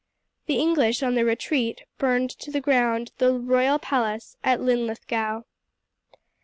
[0.47, 5.43] The English, on their retreat, burned to the ground the royal palace at Linlithgow.